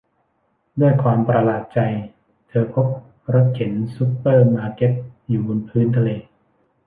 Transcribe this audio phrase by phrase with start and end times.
[0.81, 1.79] ด้วยความประหลาดใจ
[2.47, 2.87] เธอพบ
[3.33, 4.91] รถเข็นซุปเปอร์มาร์เก็ต
[5.27, 6.09] อยู่บนพื้นทะเล